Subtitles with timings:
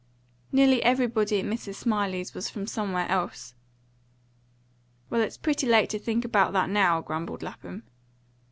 [0.51, 3.53] "Nearly everybody at Miss Smillie's was from some where else."
[5.11, 7.83] "Well, it's pretty late to think about that now," grumbled Lapham.